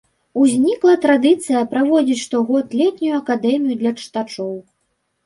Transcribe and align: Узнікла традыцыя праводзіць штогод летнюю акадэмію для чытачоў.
Узнікла 0.43 0.93
традыцыя 1.03 1.61
праводзіць 1.73 2.17
штогод 2.23 2.73
летнюю 2.79 3.13
акадэмію 3.21 3.75
для 3.83 3.93
чытачоў. 4.01 4.51